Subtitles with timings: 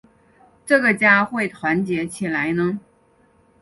[0.65, 2.79] 这个家会团结起来呢？